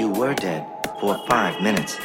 [0.00, 0.66] you were dead
[0.98, 1.98] for five minutes.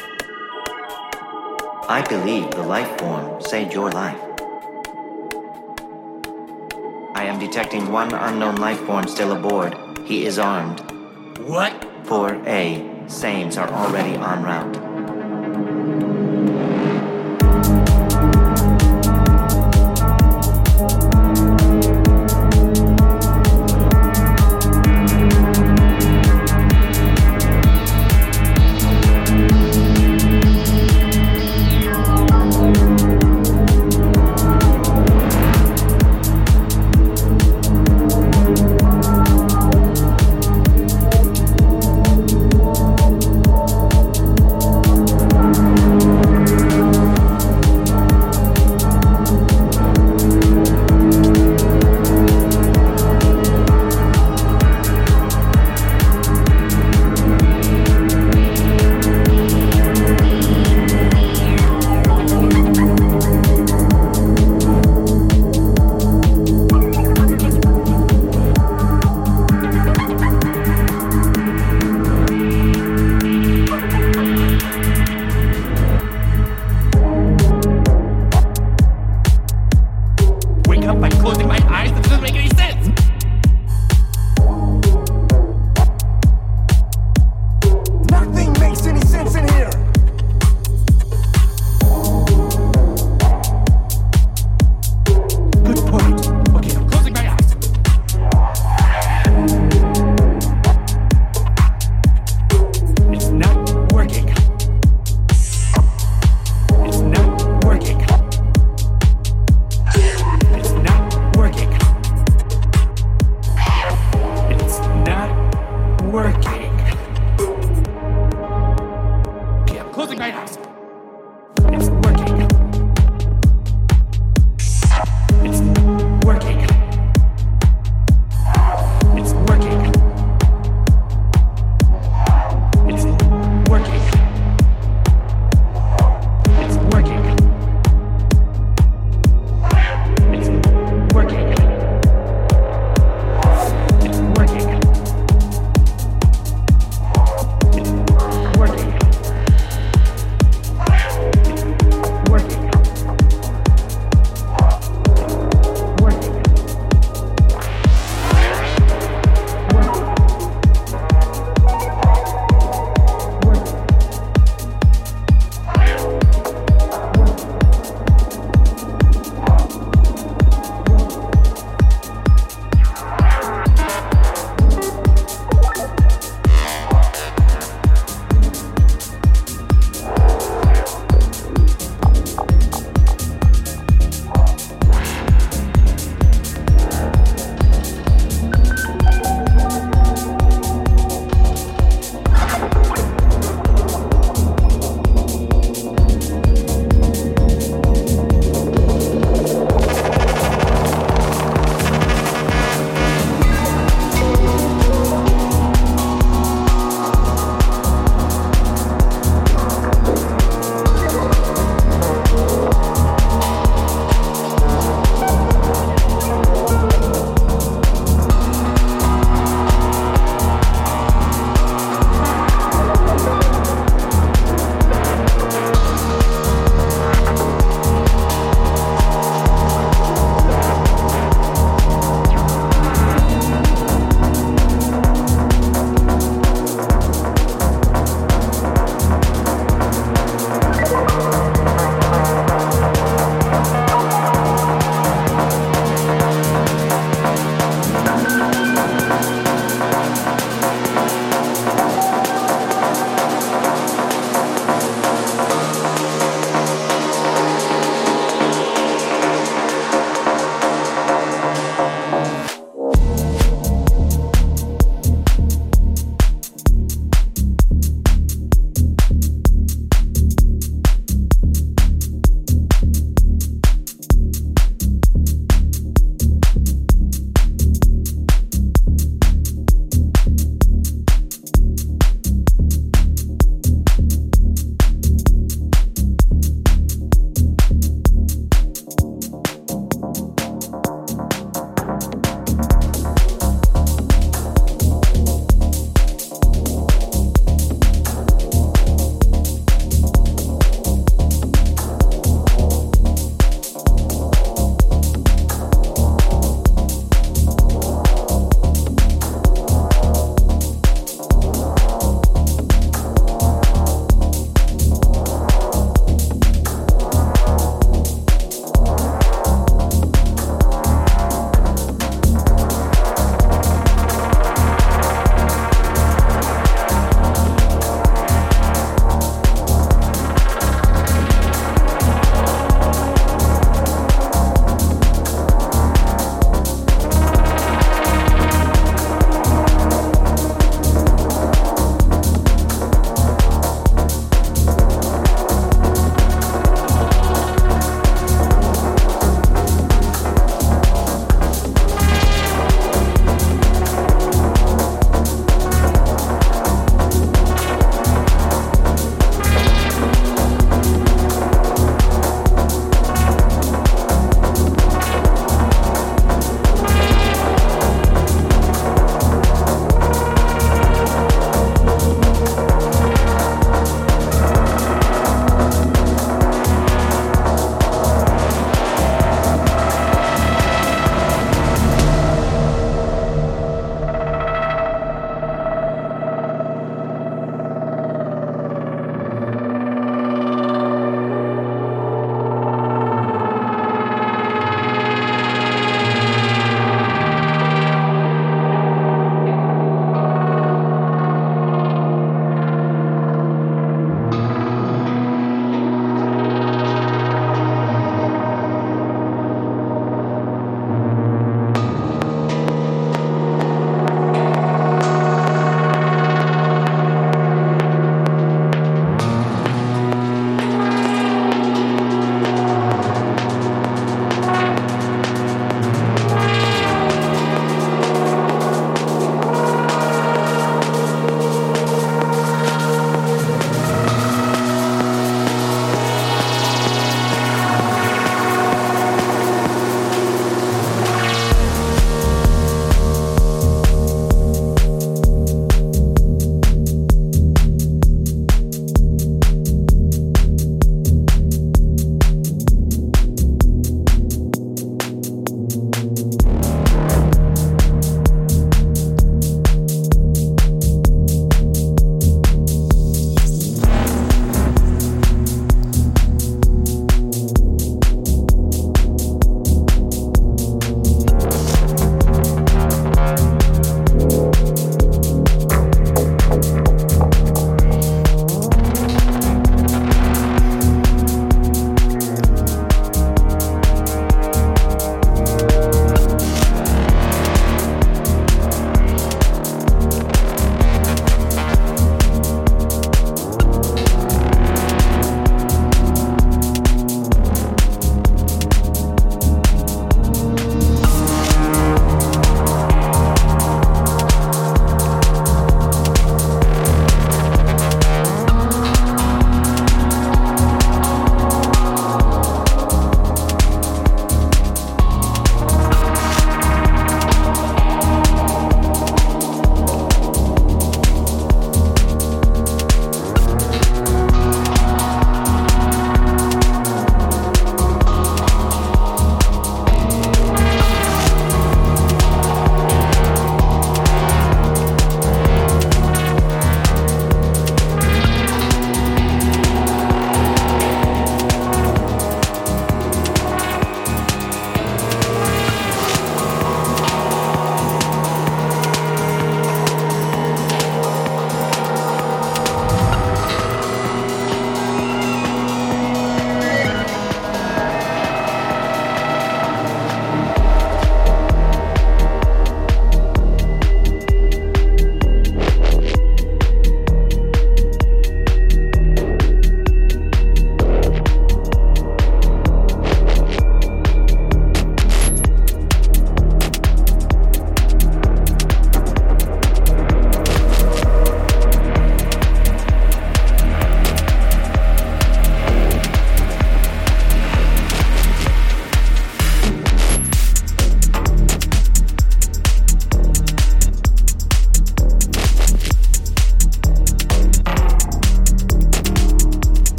[1.88, 4.20] I believe the life form saved your life.
[7.14, 9.72] I am detecting one unknown life form still aboard.
[10.04, 10.80] He is armed.
[11.40, 11.72] What?
[12.04, 13.10] 4A.
[13.10, 14.85] Sames are already en route.